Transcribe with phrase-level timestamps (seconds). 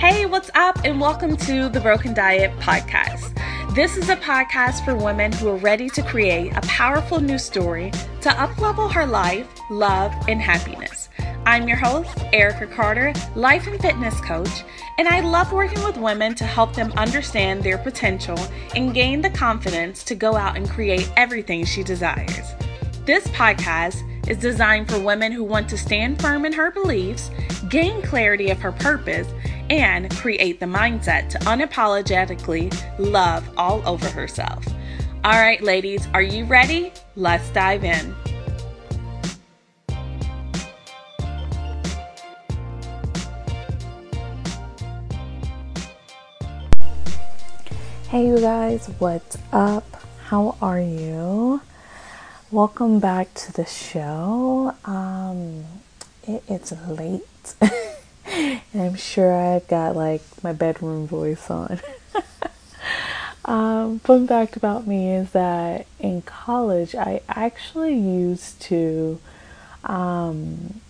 [0.00, 0.78] Hey, what's up?
[0.82, 3.36] And welcome to the Broken Diet Podcast.
[3.74, 7.90] This is a podcast for women who are ready to create a powerful new story
[8.22, 11.10] to uplevel her life, love, and happiness.
[11.44, 14.64] I'm your host, Erica Carter, life and fitness coach,
[14.96, 18.38] and I love working with women to help them understand their potential
[18.74, 22.54] and gain the confidence to go out and create everything she desires.
[23.04, 27.30] This podcast is designed for women who want to stand firm in her beliefs,
[27.68, 29.26] gain clarity of her purpose,
[29.70, 34.66] and create the mindset to unapologetically love all over herself.
[35.24, 36.92] All right, ladies, are you ready?
[37.14, 38.14] Let's dive in.
[48.08, 49.84] Hey, you guys, what's up?
[50.24, 51.60] How are you?
[52.50, 54.74] Welcome back to the show.
[54.84, 55.64] Um,
[56.26, 57.54] it, it's late,
[58.72, 61.80] and I'm sure I've got like my bedroom voice on.
[63.44, 69.20] um, fun fact about me is that in college, I actually used to.
[69.84, 70.80] Um,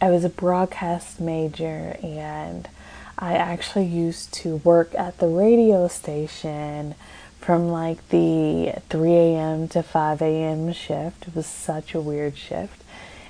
[0.00, 2.68] I was a broadcast major and
[3.16, 6.96] I actually used to work at the radio station
[7.38, 9.68] from like the 3 a.m.
[9.68, 10.72] to 5 a.m.
[10.72, 11.28] shift.
[11.28, 12.81] It was such a weird shift.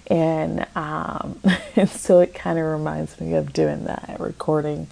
[0.09, 1.41] And, um,
[1.87, 4.89] so it kind of reminds me of doing that, recording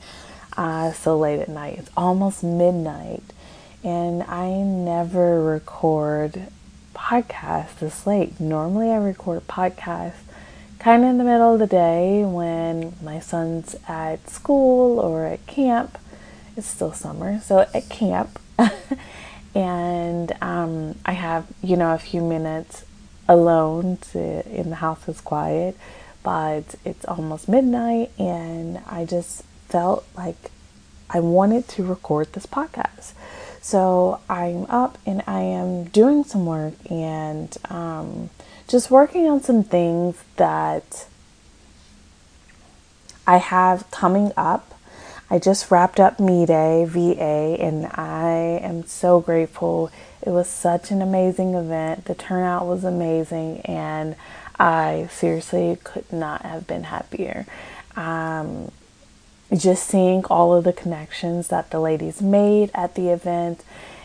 [0.56, 1.78] uh, so late at night.
[1.78, 3.22] It's almost midnight,
[3.82, 6.48] and I never record
[6.94, 8.38] podcasts this late.
[8.40, 10.20] Normally, I record podcasts
[10.78, 15.46] kind of in the middle of the day when my son's at school or at
[15.46, 15.98] camp.
[16.56, 18.38] It's still summer, so at camp.
[19.54, 22.84] and um, I have, you know, a few minutes
[23.30, 25.76] alone to, in the house is quiet,
[26.22, 30.50] but it's almost midnight, and I just felt like
[31.08, 33.12] I wanted to record this podcast.
[33.62, 38.30] So I'm up and I am doing some work and um,
[38.66, 41.06] just working on some things that
[43.26, 44.74] I have coming up.
[45.28, 49.90] I just wrapped up Me Day VA and I am so grateful.
[50.22, 52.04] It was such an amazing event.
[52.04, 54.16] The turnout was amazing and
[54.58, 57.46] I seriously could not have been happier.
[57.96, 58.70] Um,
[59.56, 63.64] just seeing all of the connections that the ladies made at the event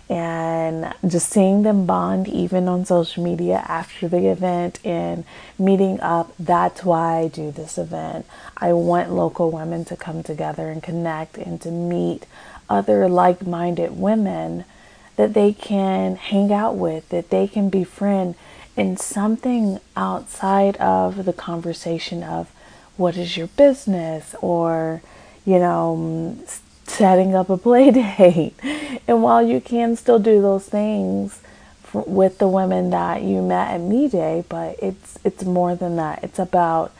[0.09, 5.23] and just seeing them bond even on social media after the event and
[5.57, 8.23] meeting up that's why i do this event
[8.57, 12.27] i want local women to come together and connect and to meet
[12.69, 14.63] other like-minded women
[15.15, 18.35] that they can hang out with that they can befriend
[18.75, 22.51] in something outside of the conversation of
[22.97, 25.01] what is your business or
[25.45, 28.53] you know mm, setting up a play date.
[29.07, 31.41] And while you can still do those things
[31.93, 36.23] with the women that you met at Me Day, but it's it's more than that.
[36.23, 36.91] It's about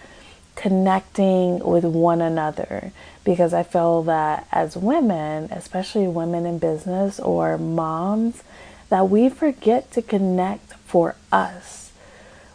[0.55, 2.93] connecting with one another
[3.25, 8.43] because I feel that as women, especially women in business or moms,
[8.89, 11.91] that we forget to connect for us.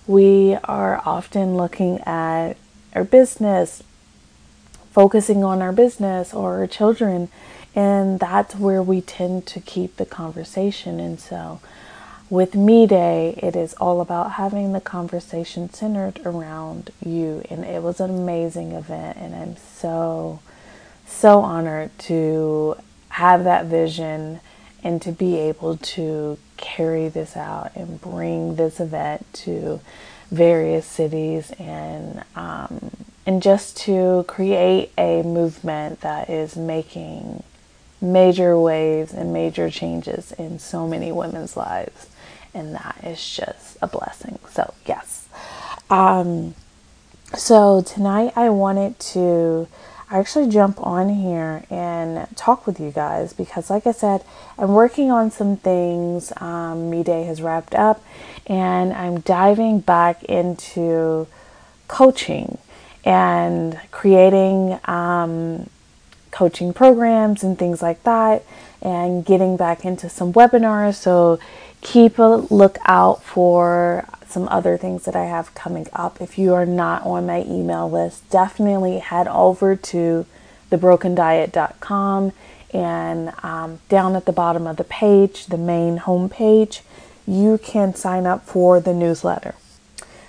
[0.07, 2.55] We are often looking at
[2.95, 3.83] our business,
[4.93, 7.29] focusing on our business or our children,
[7.75, 10.99] and that's where we tend to keep the conversation.
[10.99, 11.61] And so,
[12.29, 17.43] with Me Day, it is all about having the conversation centered around you.
[17.51, 20.41] And it was an amazing event, and I'm so,
[21.11, 22.77] so honored to
[23.11, 24.41] have that vision
[24.83, 29.81] and to be able to carry this out and bring this event to
[30.31, 32.91] various cities and um,
[33.27, 37.43] and just to create a movement that is making
[38.01, 42.09] major waves and major changes in so many women's lives.
[42.55, 44.39] And that is just a blessing.
[44.51, 45.29] So yes.
[45.91, 46.55] Um,
[47.37, 49.69] so tonight i wanted to
[50.11, 54.25] actually jump on here and talk with you guys because like i said
[54.59, 58.03] i'm working on some things um, me day has wrapped up
[58.47, 61.27] and i'm diving back into
[61.87, 62.59] coaching
[63.05, 65.69] and creating um,
[66.31, 68.45] coaching programs and things like that,
[68.83, 70.95] and getting back into some webinars.
[70.95, 71.39] So
[71.81, 76.21] keep a lookout for some other things that I have coming up.
[76.21, 80.27] If you are not on my email list, definitely head over to
[80.71, 82.33] thebrokendiet.com
[82.73, 86.83] and um, down at the bottom of the page, the main home page,
[87.27, 89.55] you can sign up for the newsletter.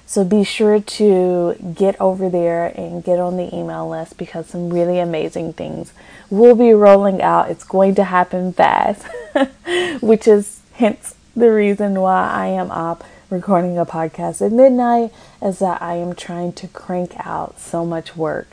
[0.06, 4.69] So be sure to get over there and get on the email list because some
[4.69, 5.94] really amazing things
[6.30, 7.50] will be rolling out.
[7.50, 9.06] It's going to happen fast,
[10.01, 15.60] which is hence the reason why I am up recording a podcast at midnight is
[15.60, 18.50] that I am trying to crank out so much work.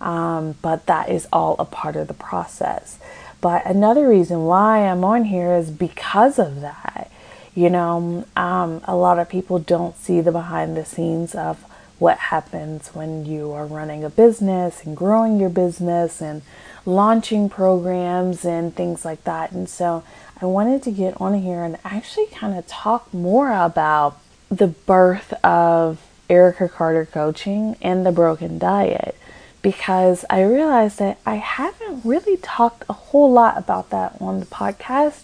[0.00, 2.98] Um, but that is all a part of the process.
[3.40, 7.10] But another reason why I'm on here is because of that.
[7.54, 11.64] You know, um, a lot of people don't see the behind the scenes of
[11.98, 16.40] what happens when you are running a business and growing your business and
[16.86, 19.52] launching programs and things like that.
[19.52, 20.02] And so
[20.42, 25.32] I wanted to get on here and actually kind of talk more about the birth
[25.44, 26.00] of
[26.30, 29.16] Erica Carter Coaching and the Broken Diet
[29.60, 34.46] because I realized that I haven't really talked a whole lot about that on the
[34.46, 35.22] podcast.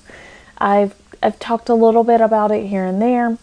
[0.59, 3.39] I've I've talked a little bit about it here and there,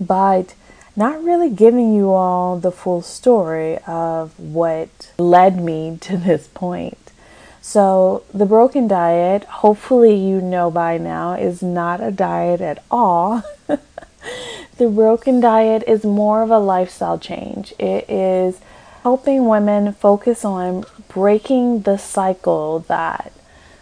[0.00, 0.54] but
[0.94, 7.03] not really giving you all the full story of what led me to this point.
[7.66, 13.42] So, the broken diet, hopefully, you know by now, is not a diet at all.
[13.66, 17.72] the broken diet is more of a lifestyle change.
[17.78, 18.60] It is
[19.02, 23.32] helping women focus on breaking the cycle that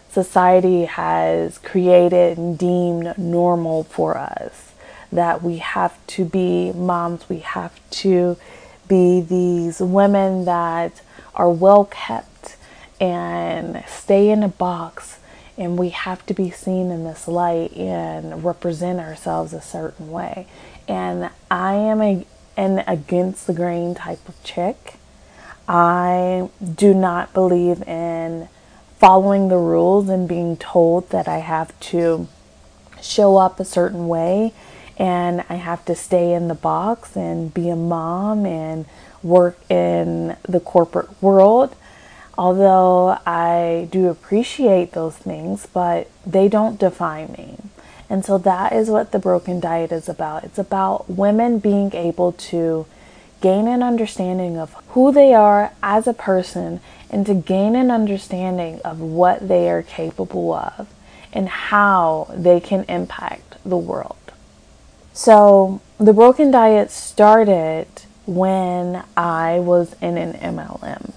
[0.09, 4.71] society has created and deemed normal for us.
[5.11, 8.37] That we have to be moms, we have to
[8.87, 11.01] be these women that
[11.35, 12.32] are well kept
[12.99, 15.19] and stay in a box,
[15.57, 20.47] and we have to be seen in this light and represent ourselves a certain way.
[20.87, 22.25] And I am a,
[22.57, 24.95] an against the grain type of chick.
[25.67, 28.49] I do not believe in
[28.97, 32.27] following the rules and being told that I have to
[33.01, 34.53] show up a certain way
[34.97, 38.85] and I have to stay in the box and be a mom and
[39.21, 41.75] work in the corporate world.
[42.37, 47.57] Although I do appreciate those things, but they don't define me.
[48.09, 50.43] And so that is what the broken diet is about.
[50.43, 52.85] It's about women being able to
[53.41, 58.79] gain an understanding of who they are as a person and to gain an understanding
[58.81, 60.87] of what they are capable of
[61.31, 64.17] and how they can impact the world.
[65.13, 67.87] So, the broken diet started
[68.25, 71.13] when I was in an MLM.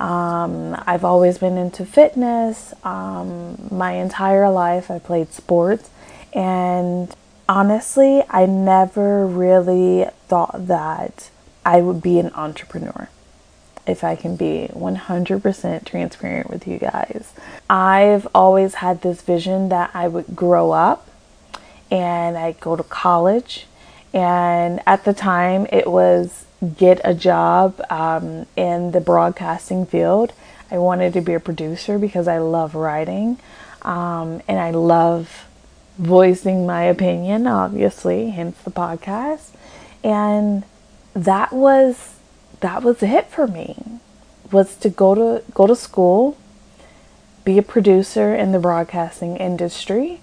[0.00, 2.72] Um, I've always been into fitness.
[2.84, 5.90] Um, my entire life, I played sports.
[6.32, 7.14] And
[7.48, 11.30] honestly, I never really thought that
[11.64, 13.08] I would be an entrepreneur
[13.86, 17.32] if I can be 100% transparent with you guys.
[17.68, 21.08] I've always had this vision that I would grow up
[21.90, 23.66] and I'd go to college.
[24.12, 26.44] And at the time, it was
[26.76, 30.32] get a job um, in the broadcasting field.
[30.70, 33.38] I wanted to be a producer because I love writing
[33.82, 35.46] um, and I love
[35.98, 39.50] voicing my opinion, obviously, hence the podcast.
[40.04, 40.64] And
[41.14, 42.14] that was
[42.60, 44.00] that was it for me
[44.50, 46.36] was to go to go to school
[47.44, 50.20] be a producer in the broadcasting industry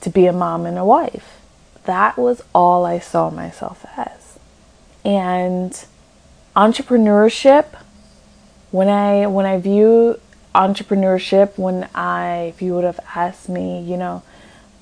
[0.00, 1.40] to be a mom and a wife
[1.84, 4.23] that was all i saw myself as
[5.04, 5.84] and
[6.56, 7.66] entrepreneurship
[8.70, 10.18] when i when i view
[10.54, 14.22] entrepreneurship when i if you would have asked me you know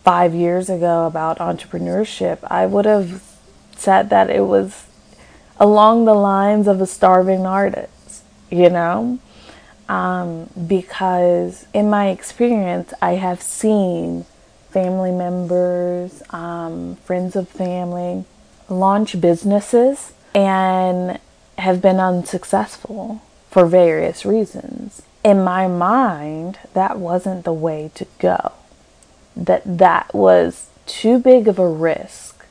[0.05, 3.23] 5 years ago about entrepreneurship i would have
[3.76, 4.87] said that it was
[5.59, 9.19] along the lines of a starving artist, you know?
[9.88, 14.25] Um, because in my experience, I have seen
[14.71, 18.25] family members, um, friends of family
[18.73, 21.19] launch businesses and
[21.59, 25.02] have been unsuccessful for various reasons.
[25.23, 28.52] In my mind, that wasn't the way to go.
[29.37, 32.47] That that was too big of a risk.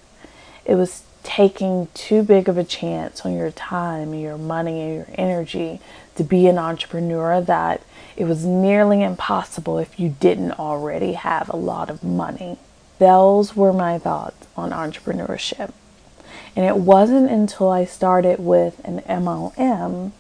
[0.64, 5.08] It was taking too big of a chance on your time, your money, and your
[5.16, 5.80] energy
[6.16, 7.82] to be an entrepreneur that
[8.16, 12.58] it was nearly impossible if you didn't already have a lot of money.
[13.00, 15.72] Those were my thoughts on entrepreneurship.
[16.56, 20.12] And it wasn't until I started with an MLM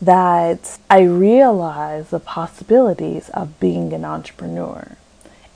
[0.00, 4.96] that I realized the possibilities of being an entrepreneur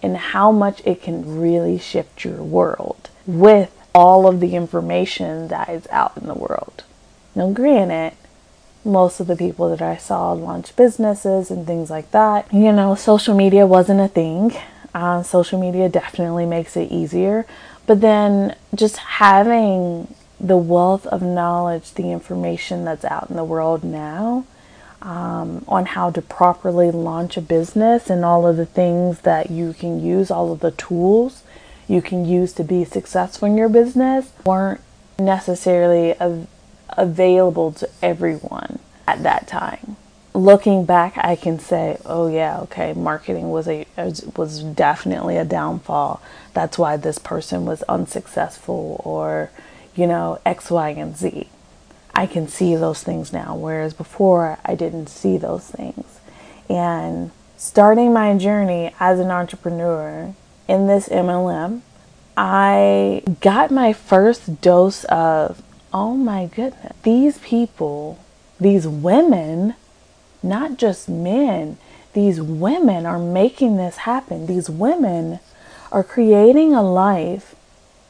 [0.02, 5.68] and how much it can really shift your world with all of the information that
[5.68, 6.82] is out in the world.
[7.34, 8.16] Now, granted,
[8.84, 12.94] most of the people that I saw launch businesses and things like that, you know,
[12.94, 14.52] social media wasn't a thing.
[14.94, 17.46] Uh, social media definitely makes it easier.
[17.86, 23.84] But then just having the wealth of knowledge, the information that's out in the world
[23.84, 24.44] now
[25.02, 29.72] um, on how to properly launch a business and all of the things that you
[29.72, 31.42] can use, all of the tools
[31.88, 34.80] you can use to be successful in your business weren't
[35.18, 36.46] necessarily av-
[36.90, 39.96] available to everyone at that time.
[40.34, 43.86] Looking back, I can say, "Oh yeah, okay, marketing was a
[44.34, 46.22] was definitely a downfall.
[46.54, 49.50] That's why this person was unsuccessful, or
[49.94, 51.48] you know X, Y, and Z.
[52.14, 56.20] I can see those things now, whereas before I didn't see those things.
[56.68, 60.34] And starting my journey as an entrepreneur
[60.68, 61.80] in this MLM,
[62.36, 68.18] I got my first dose of, oh my goodness, these people,
[68.58, 69.74] these women,
[70.42, 71.78] not just men,
[72.12, 74.46] these women are making this happen.
[74.46, 75.40] These women
[75.90, 77.54] are creating a life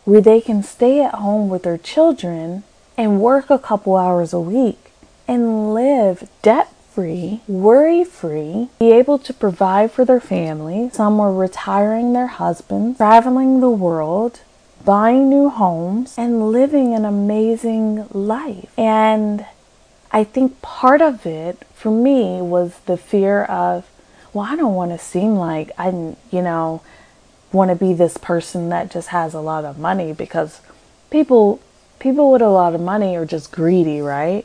[0.04, 2.64] where they can stay at home with their children
[2.96, 4.92] and work a couple hours a week
[5.28, 10.90] and live debt free, worry free, be able to provide for their family.
[10.92, 14.40] Some were retiring their husbands, traveling the world,
[14.84, 18.70] buying new homes, and living an amazing life.
[18.76, 19.46] And
[20.10, 23.88] I think part of it for me was the fear of,
[24.34, 25.88] well, I don't want to seem like I,
[26.30, 26.82] you know,
[27.52, 30.60] want to be this person that just has a lot of money because
[31.10, 31.60] people
[31.98, 34.44] people with a lot of money are just greedy, right?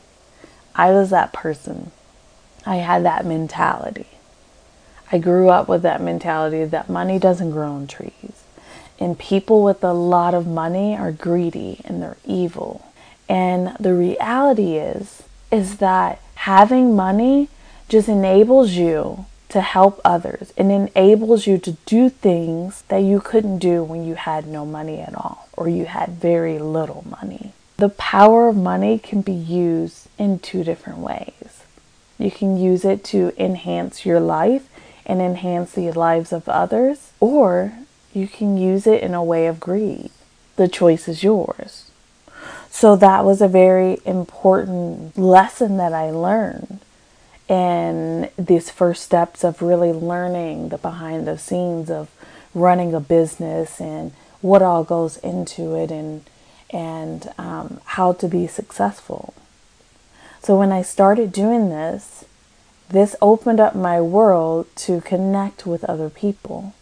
[0.74, 1.90] I was that person.
[2.64, 4.06] I had that mentality.
[5.10, 8.44] I grew up with that mentality that money doesn't grow on trees.
[9.00, 12.92] And people with a lot of money are greedy and they're evil.
[13.28, 17.48] And the reality is is that having money
[17.88, 23.58] just enables you to help others and enables you to do things that you couldn't
[23.58, 27.52] do when you had no money at all or you had very little money.
[27.78, 31.64] The power of money can be used in two different ways.
[32.18, 34.68] You can use it to enhance your life
[35.06, 37.72] and enhance the lives of others, or
[38.12, 40.10] you can use it in a way of greed.
[40.56, 41.90] The choice is yours.
[42.68, 46.80] So that was a very important lesson that I learned
[47.48, 52.10] and these first steps of really learning the behind the scenes of
[52.54, 56.24] running a business and what all goes into it and
[56.70, 59.32] and um, how to be successful.
[60.42, 62.26] So when I started doing this,
[62.90, 66.74] this opened up my world to connect with other people.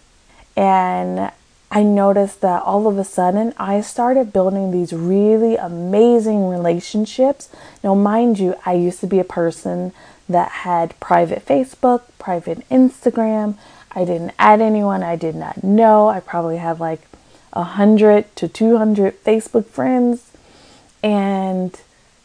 [0.56, 1.30] And
[1.70, 7.48] I noticed that all of a sudden I started building these really amazing relationships.
[7.82, 9.92] Now, mind you, I used to be a person
[10.28, 13.56] that had private Facebook, private Instagram.
[13.92, 16.08] I didn't add anyone I did not know.
[16.08, 17.00] I probably had like
[17.52, 20.30] 100 to 200 Facebook friends,
[21.02, 21.80] and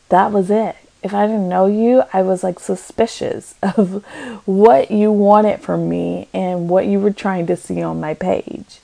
[0.10, 0.76] that was it.
[1.04, 4.04] If I didn't know you, I was like suspicious of
[4.46, 8.82] what you wanted from me and what you were trying to see on my page.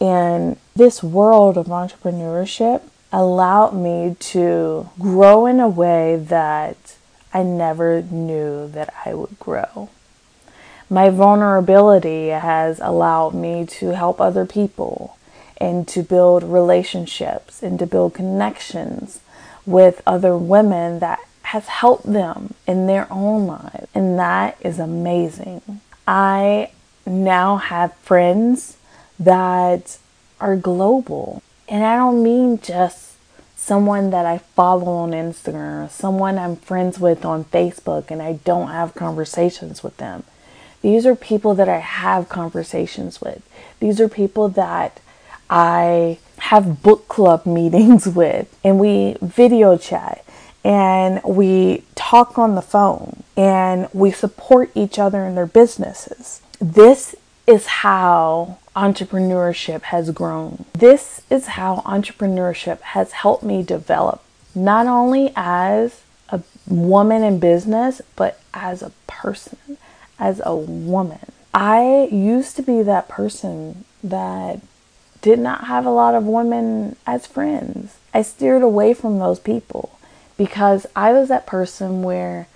[0.00, 6.96] And this world of entrepreneurship allowed me to grow in a way that
[7.34, 9.90] I never knew that I would grow.
[10.88, 15.18] My vulnerability has allowed me to help other people
[15.58, 19.20] and to build relationships and to build connections
[19.66, 23.88] with other women that has helped them in their own lives.
[23.94, 25.80] And that is amazing.
[26.06, 26.70] I
[27.06, 28.76] now have friends
[29.18, 29.98] that
[30.40, 31.42] are global.
[31.68, 33.13] And I don't mean just
[33.64, 38.68] someone that I follow on Instagram someone I'm friends with on Facebook and I don't
[38.68, 40.24] have conversations with them.
[40.82, 43.42] These are people that I have conversations with.
[43.80, 45.00] These are people that
[45.48, 50.22] I have book club meetings with and we video chat
[50.62, 56.42] and we talk on the phone and we support each other in their businesses.
[56.60, 57.14] This
[57.46, 60.64] is how entrepreneurship has grown.
[60.72, 64.22] This is how entrepreneurship has helped me develop,
[64.54, 69.78] not only as a woman in business, but as a person,
[70.18, 71.32] as a woman.
[71.52, 74.60] I used to be that person that
[75.22, 77.96] did not have a lot of women as friends.
[78.12, 79.98] I steered away from those people
[80.36, 82.48] because I was that person where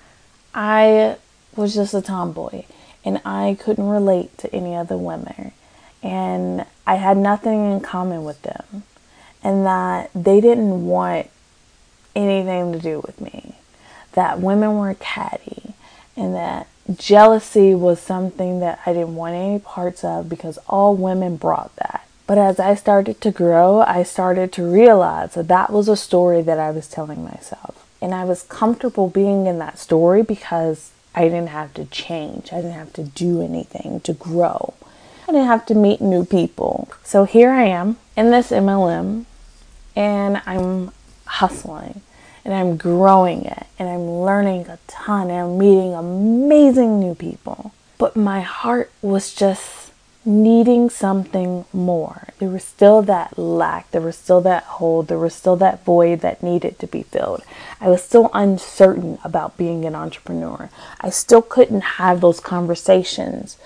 [0.55, 1.17] I
[1.55, 2.65] was just a tomboy
[3.09, 5.53] and I couldn't relate to any other women
[6.03, 8.85] and I had nothing in common with them,
[9.43, 11.29] and that they didn't want
[12.15, 13.57] anything to do with me,
[14.13, 15.75] that women were catty,
[16.17, 21.37] and that jealousy was something that I didn't want any parts of because all women
[21.37, 22.07] brought that.
[22.27, 26.43] But as I started to grow, I started to realize that that was a story
[26.43, 27.87] that I was telling myself.
[28.01, 32.53] And I was comfortable being in that story because I didn't have to change.
[32.53, 34.75] I didn't have to do anything to grow.
[35.27, 36.89] I didn't have to meet new people.
[37.03, 39.25] So here I am in this MLM
[39.97, 40.93] and I'm
[41.27, 42.03] hustling
[42.45, 47.73] and I'm growing it and I'm learning a ton and I'm meeting amazing new people.
[47.99, 49.88] But my heart was just
[50.29, 52.29] needing something more.
[52.39, 56.21] There was still that lack, there was still that hole, there was still that void
[56.21, 57.43] that needed to be filled.
[57.81, 60.69] I was still uncertain about being an entrepreneur.
[61.01, 63.57] I still couldn't have those conversations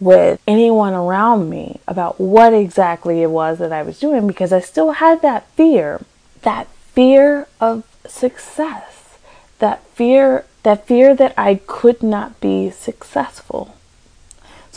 [0.00, 4.60] with anyone around me about what exactly it was that I was doing because I
[4.60, 6.00] still had that fear,
[6.42, 9.18] that fear of success,
[9.58, 13.75] that fear, that fear that I could not be successful.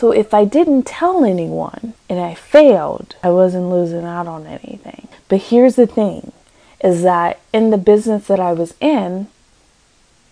[0.00, 5.08] So if I didn't tell anyone and I failed, I wasn't losing out on anything.
[5.28, 6.32] But here's the thing
[6.82, 9.26] is that in the business that I was in,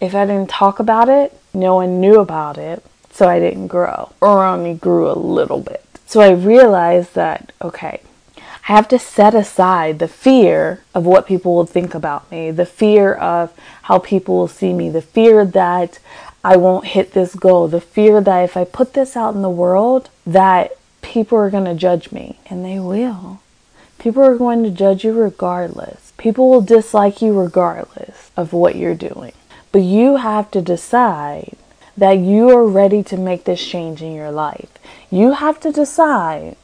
[0.01, 4.11] if I didn't talk about it, no one knew about it, so I didn't grow
[4.23, 5.85] or only grew a little bit.
[6.07, 8.01] So I realized that, okay,
[8.39, 12.65] I have to set aside the fear of what people will think about me, the
[12.65, 15.99] fear of how people will see me, the fear that
[16.49, 17.69] I won't hit this goal.
[17.69, 21.67] The fear that if I put this out in the world, that people are going
[21.67, 22.39] to judge me.
[22.49, 23.43] And they will.
[23.99, 26.15] People are going to judge you regardless.
[26.17, 29.35] People will dislike you regardless of what you're doing.
[29.73, 31.55] But you have to decide
[31.99, 34.71] that you are ready to make this change in your life.
[35.11, 36.57] You have to decide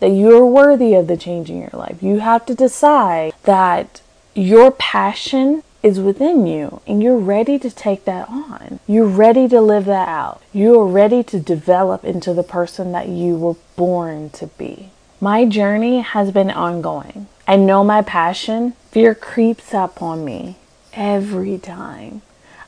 [0.00, 2.02] that you are worthy of the change in your life.
[2.02, 4.02] You have to decide that
[4.34, 8.78] your passion is within you and you're ready to take that on.
[8.86, 10.42] You're ready to live that out.
[10.52, 14.90] You are ready to develop into the person that you were born to be.
[15.20, 17.26] My journey has been ongoing.
[17.46, 18.74] I know my passion.
[18.90, 20.56] Fear creeps up on me
[20.92, 22.22] every time.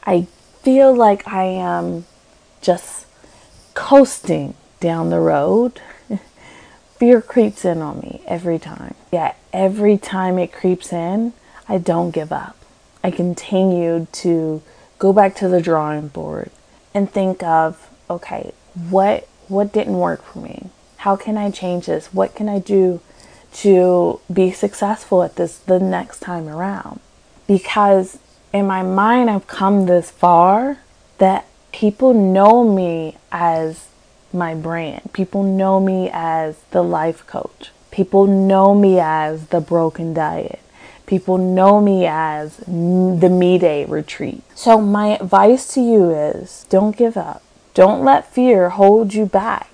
[0.05, 0.27] I
[0.62, 2.07] feel like I am
[2.61, 3.07] just
[3.74, 5.81] coasting down the road.
[6.96, 8.94] Fear creeps in on me every time.
[9.12, 11.33] Yet every time it creeps in,
[11.68, 12.57] I don't give up.
[13.04, 14.62] I continued to
[14.98, 16.50] go back to the drawing board
[16.94, 18.52] and think of, okay,
[18.88, 20.70] what what didn't work for me?
[20.96, 22.14] How can I change this?
[22.14, 23.02] What can I do
[23.56, 27.00] to be successful at this the next time around?
[27.46, 28.18] Because
[28.54, 30.78] in my mind I've come this far
[31.18, 33.88] that people know me as
[34.32, 35.12] my brand.
[35.12, 37.70] People know me as the life coach.
[37.90, 40.63] People know me as the broken diet.
[41.06, 44.42] People know me as the Me Day retreat.
[44.54, 47.42] So, my advice to you is don't give up.
[47.74, 49.68] Don't let fear hold you back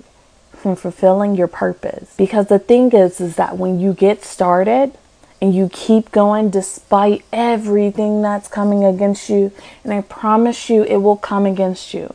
[0.52, 2.14] from fulfilling your purpose.
[2.16, 4.92] Because the thing is, is that when you get started
[5.40, 9.52] and you keep going despite everything that's coming against you,
[9.84, 12.14] and I promise you it will come against you.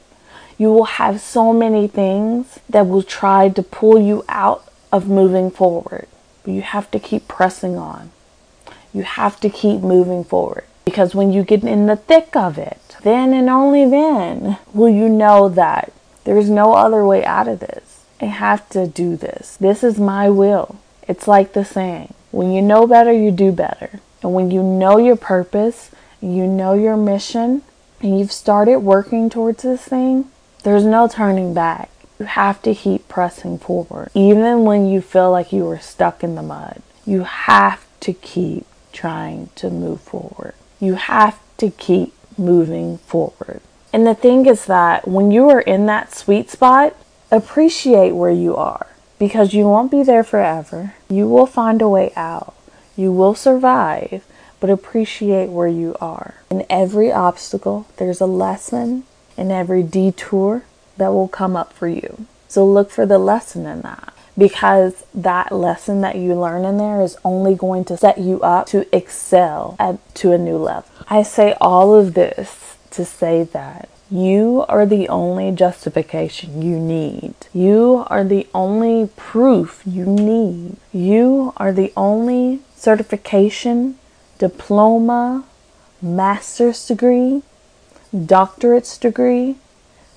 [0.57, 5.51] You will have so many things that will try to pull you out of moving
[5.51, 6.07] forward.
[6.43, 8.11] But you have to keep pressing on.
[8.95, 12.95] You have to keep moving forward because when you get in the thick of it,
[13.03, 15.91] then and only then will you know that
[16.23, 18.05] there's no other way out of this.
[18.21, 19.57] I have to do this.
[19.57, 20.77] This is my will.
[21.09, 23.99] It's like the saying when you know better, you do better.
[24.23, 27.63] And when you know your purpose, you know your mission,
[27.99, 30.31] and you've started working towards this thing,
[30.63, 31.89] there's no turning back.
[32.17, 34.09] You have to keep pressing forward.
[34.13, 38.65] Even when you feel like you are stuck in the mud, you have to keep
[38.95, 40.55] trying to move forward.
[40.79, 43.61] You have to keep moving forward.
[43.93, 46.95] And the thing is that when you are in that sweet spot,
[47.31, 48.87] appreciate where you are
[49.19, 50.95] because you won't be there forever.
[51.09, 52.53] You will find a way out.
[52.97, 54.25] You will survive,
[54.59, 56.35] but appreciate where you are.
[56.49, 59.03] In every obstacle, there's a lesson.
[59.37, 60.63] In every detour
[60.97, 62.25] that will come up for you.
[62.47, 67.01] So look for the lesson in that because that lesson that you learn in there
[67.01, 70.89] is only going to set you up to excel at, to a new level.
[71.07, 77.33] I say all of this to say that you are the only justification you need.
[77.53, 80.77] You are the only proof you need.
[80.93, 83.97] You are the only certification,
[84.37, 85.45] diploma,
[86.01, 87.41] master's degree,
[88.13, 89.55] doctorate's degree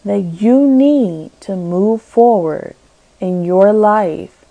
[0.04, 2.74] that you need to move forward
[3.20, 4.44] in your life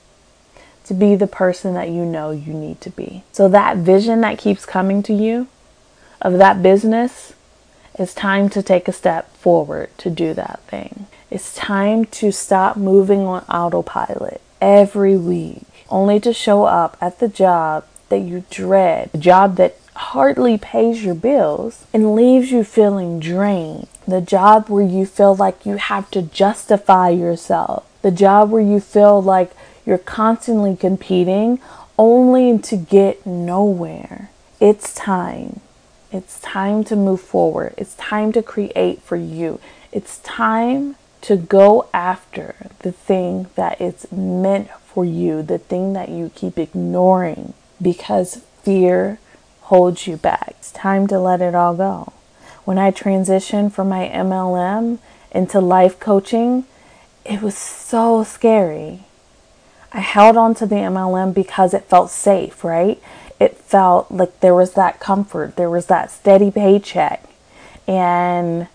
[0.86, 3.24] to be the person that you know you need to be.
[3.32, 5.48] So, that vision that keeps coming to you
[6.22, 7.34] of that business,
[7.96, 11.08] it's time to take a step forward to do that thing.
[11.30, 14.42] It's time to stop moving on autopilot.
[14.62, 19.76] every week only to show up at the job that you dread, the job that
[19.96, 25.66] hardly pays your bills and leaves you feeling drained, the job where you feel like
[25.66, 29.52] you have to justify yourself, the job where you feel like
[29.86, 31.60] you're constantly competing
[31.98, 34.30] only to get nowhere.
[34.62, 35.60] It's time.
[36.10, 37.74] It's time to move forward.
[37.78, 39.60] It's time to create for you.
[39.92, 46.08] It's time to go after the thing that is meant for you, the thing that
[46.08, 49.20] you keep ignoring because fear
[49.64, 50.56] holds you back.
[50.60, 52.14] It's time to let it all go.
[52.64, 55.00] When I transitioned from my MLM
[55.34, 56.64] into life coaching,
[57.28, 59.02] it was so scary.
[59.92, 63.02] I held on to the MLM because it felt safe, right?
[63.40, 67.24] It felt like there was that comfort, there was that steady paycheck,
[67.88, 68.68] and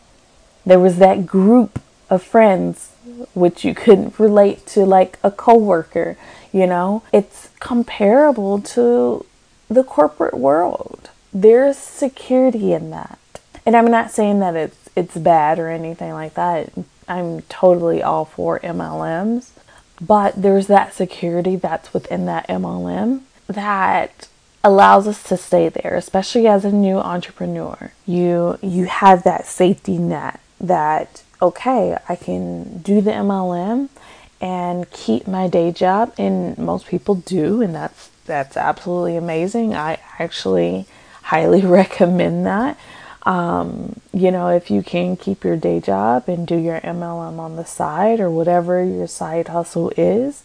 [0.64, 2.90] there was that group of friends
[3.34, 6.16] which you couldn't relate to like a coworker,
[6.52, 7.02] you know?
[7.12, 9.26] It's comparable to
[9.68, 11.10] the corporate world.
[11.32, 13.18] There's security in that.
[13.64, 16.70] And I'm not saying that it's it's bad or anything like that.
[17.08, 19.50] I'm totally all for MLMs,
[20.00, 24.28] but there's that security that's within that MLM that
[24.64, 27.92] allows us to stay there, especially as a new entrepreneur.
[28.06, 33.88] You you have that safety net that okay, I can do the MLM
[34.40, 39.74] and keep my day job and most people do and that's that's absolutely amazing.
[39.74, 40.86] I actually
[41.22, 42.78] highly recommend that.
[43.24, 47.56] Um, you know, if you can keep your day job and do your MLM on
[47.56, 50.42] the side or whatever your side hustle is,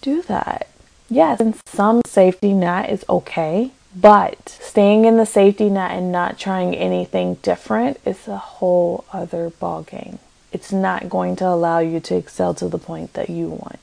[0.00, 0.68] do that.
[1.08, 6.38] Yes, and some safety net is okay, but staying in the safety net and not
[6.38, 10.18] trying anything different is a whole other ballgame.
[10.52, 13.78] It's not going to allow you to excel to the point that you want.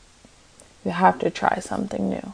[0.83, 2.33] You have to try something new.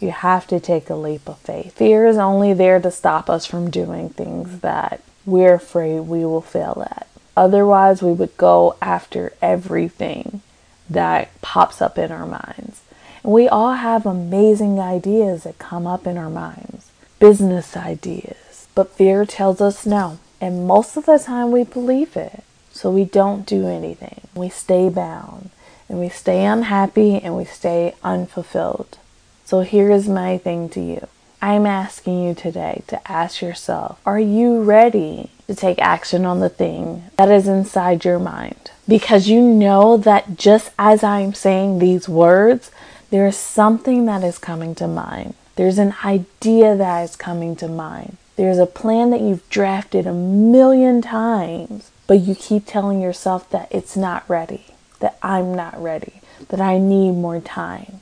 [0.00, 1.74] You have to take a leap of faith.
[1.74, 6.40] Fear is only there to stop us from doing things that we're afraid we will
[6.40, 7.06] fail at.
[7.36, 10.40] Otherwise, we would go after everything
[10.88, 12.80] that pops up in our minds.
[13.22, 18.68] And we all have amazing ideas that come up in our minds, business ideas.
[18.74, 20.18] But fear tells us no.
[20.40, 22.42] And most of the time, we believe it.
[22.70, 24.20] So we don't do anything.
[24.34, 25.50] We stay bound
[25.88, 28.98] and we stay unhappy and we stay unfulfilled.
[29.44, 31.08] So here is my thing to you.
[31.46, 36.48] I'm asking you today to ask yourself Are you ready to take action on the
[36.48, 38.72] thing that is inside your mind?
[38.88, 42.72] Because you know that just as I'm saying these words,
[43.10, 45.34] there is something that is coming to mind.
[45.54, 48.16] There's an idea that is coming to mind.
[48.34, 53.68] There's a plan that you've drafted a million times, but you keep telling yourself that
[53.70, 54.64] it's not ready,
[54.98, 56.14] that I'm not ready,
[56.48, 58.00] that I need more time.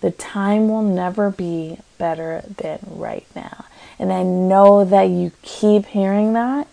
[0.00, 3.66] The time will never be better than right now.
[3.98, 6.66] And I know that you keep hearing that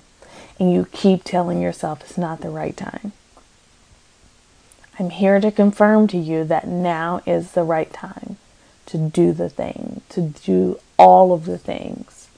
[0.60, 3.12] and you keep telling yourself it's not the right time.
[4.98, 8.38] I'm here to confirm to you that now is the right time
[8.88, 12.30] to do the thing, to do all of the things,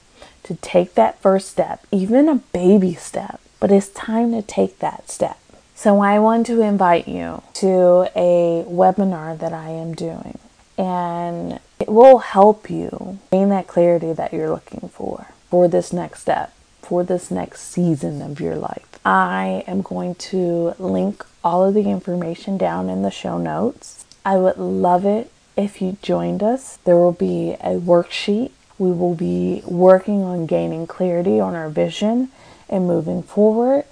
[0.43, 3.39] to take that first step, even a baby step.
[3.59, 5.37] But it's time to take that step.
[5.75, 10.39] So I want to invite you to a webinar that I am doing
[10.79, 16.21] and it will help you gain that clarity that you're looking for for this next
[16.21, 18.87] step, for this next season of your life.
[19.03, 24.05] I am going to link all of the information down in the show notes.
[24.23, 26.77] I would love it if you joined us.
[26.85, 28.51] There will be a worksheet.
[28.77, 32.29] We will be working on gaining clarity on our vision
[32.69, 33.83] and moving forward.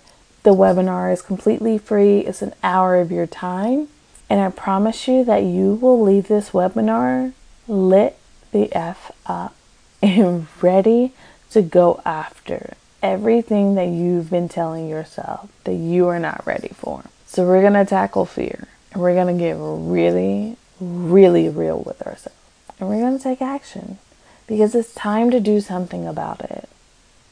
[0.44, 3.90] The webinar is completely free, it's an hour of your time.
[4.30, 7.34] And I promise you that you will leave this webinar
[7.68, 8.18] lit
[8.52, 9.56] the F up
[10.02, 11.14] and ready
[11.52, 17.04] to go after everything that you've been telling yourself that you are not ready for.
[17.26, 22.02] So, we're going to tackle fear and we're going to get really, really real with
[22.02, 22.38] ourselves.
[22.80, 23.98] And we're going to take action
[24.46, 26.70] because it's time to do something about it.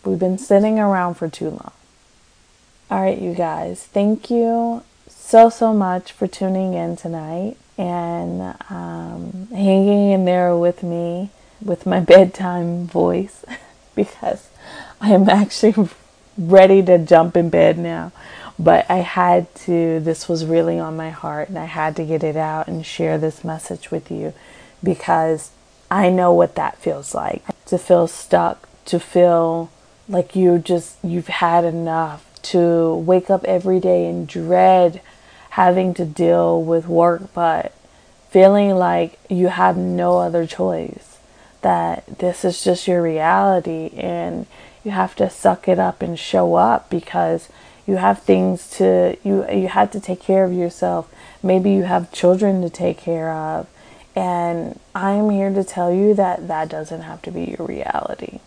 [0.03, 1.71] We've been sitting around for too long.
[2.91, 9.48] All right, you guys, thank you so, so much for tuning in tonight and um,
[9.52, 11.30] hanging in there with me
[11.62, 13.44] with my bedtime voice
[13.96, 14.50] because
[15.02, 15.89] I am actually
[16.38, 18.12] ready to jump in bed now.
[18.58, 22.24] But I had to, this was really on my heart, and I had to get
[22.24, 24.34] it out and share this message with you
[24.82, 25.52] because
[25.91, 29.72] I know what that feels like to feel stuck, to feel
[30.08, 35.01] like you just, you've had enough, to wake up every day and dread
[35.51, 37.73] having to deal with work, but
[38.29, 41.17] feeling like you have no other choice,
[41.62, 44.45] that this is just your reality and
[44.84, 47.49] you have to suck it up and show up because
[47.88, 51.12] you have things to you you have to take care of yourself.
[51.41, 53.67] Maybe you have children to take care of.
[54.15, 58.39] And I'm here to tell you that that doesn't have to be your reality.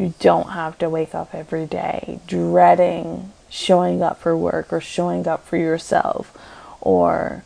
[0.00, 5.28] You don't have to wake up every day dreading showing up for work or showing
[5.28, 6.34] up for yourself
[6.80, 7.44] or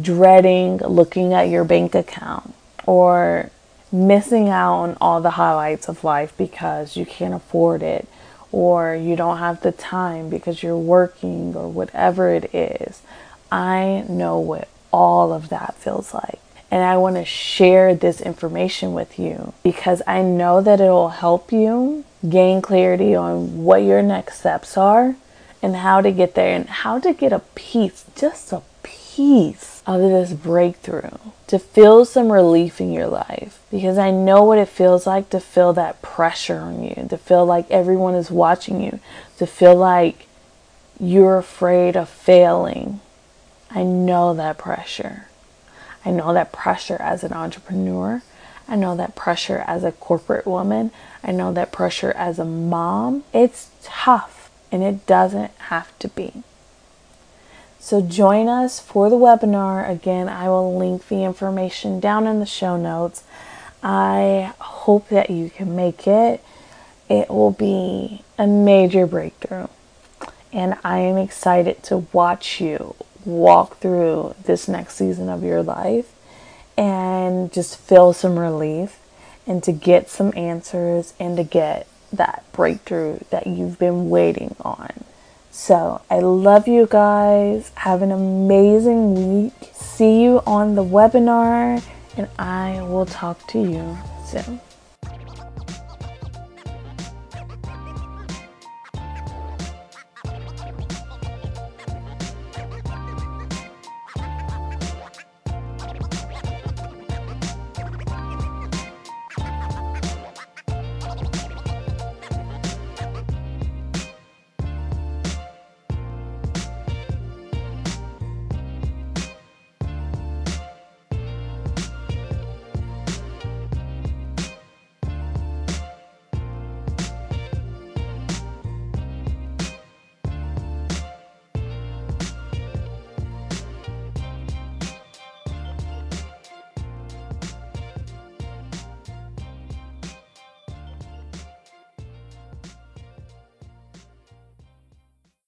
[0.00, 2.54] dreading looking at your bank account
[2.86, 3.50] or
[3.90, 8.06] missing out on all the highlights of life because you can't afford it
[8.52, 13.02] or you don't have the time because you're working or whatever it is.
[13.50, 16.38] I know what all of that feels like.
[16.76, 21.08] And I want to share this information with you because I know that it will
[21.08, 25.16] help you gain clarity on what your next steps are
[25.62, 30.02] and how to get there and how to get a piece, just a piece of
[30.02, 35.06] this breakthrough to feel some relief in your life because I know what it feels
[35.06, 39.00] like to feel that pressure on you, to feel like everyone is watching you,
[39.38, 40.26] to feel like
[41.00, 43.00] you're afraid of failing.
[43.70, 45.28] I know that pressure.
[46.06, 48.22] I know that pressure as an entrepreneur.
[48.68, 50.92] I know that pressure as a corporate woman.
[51.24, 53.24] I know that pressure as a mom.
[53.34, 56.44] It's tough and it doesn't have to be.
[57.80, 59.88] So join us for the webinar.
[59.88, 63.24] Again, I will link the information down in the show notes.
[63.82, 66.40] I hope that you can make it.
[67.08, 69.66] It will be a major breakthrough.
[70.52, 72.94] And I am excited to watch you
[73.26, 76.12] walk through this next season of your life
[76.78, 79.00] and just feel some relief
[79.46, 85.04] and to get some answers and to get that breakthrough that you've been waiting on.
[85.50, 87.72] So I love you guys.
[87.76, 89.70] Have an amazing week.
[89.72, 91.82] See you on the webinar,
[92.16, 94.60] and I will talk to you soon.